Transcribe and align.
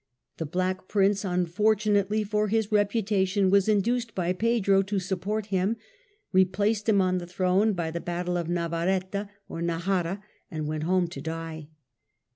The 0.37 0.47
Black 0.47 0.87
Prince, 0.87 1.23
unfortunately 1.23 2.23
for 2.23 2.47
his 2.47 2.71
reputation, 2.71 3.51
was 3.51 3.69
induced 3.69 4.15
by 4.15 4.33
Pedro 4.33 4.81
to 4.81 4.97
support 4.97 5.45
him, 5.53 5.77
replaced 6.33 6.89
him 6.89 7.01
on 7.01 7.19
the 7.19 7.27
throne 7.27 7.73
by 7.73 7.91
the 7.91 8.01
battle 8.01 8.35
of 8.35 8.47
Navaretta 8.47 9.29
or 9.47 9.61
Najara, 9.61 10.23
and 10.49 10.67
went 10.67 10.85
home 10.85 11.07
to 11.09 11.21
die. 11.21 11.69